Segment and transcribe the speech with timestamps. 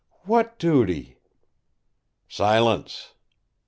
[0.23, 1.17] "What duty?"
[2.27, 3.13] "Silence!"